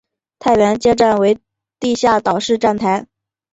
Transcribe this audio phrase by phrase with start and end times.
[0.39, 1.37] 太原街站为
[1.79, 3.05] 地下岛式站台。